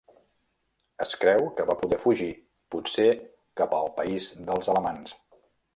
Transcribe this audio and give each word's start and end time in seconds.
Es 1.05 1.11
creu 1.25 1.45
que 1.59 1.65
va 1.69 1.75
poder 1.83 2.01
fugir 2.07 2.31
potser 2.77 3.09
cap 3.63 3.79
al 3.83 3.95
país 4.01 4.33
dels 4.51 4.75
alamans. 4.77 5.19